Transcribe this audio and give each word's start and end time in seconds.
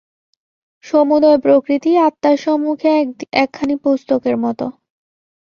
সমুদয় 0.83 1.39
প্রকৃতিই 1.39 1.97
আত্মার 2.07 2.35
সম্মুখে 2.37 2.91
একখানি 3.41 3.75
পুস্তকের 3.83 4.35
মত। 4.43 4.59